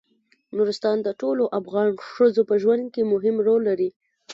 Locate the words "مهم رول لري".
3.13-3.89